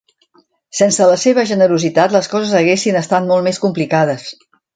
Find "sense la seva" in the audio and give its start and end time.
0.77-1.43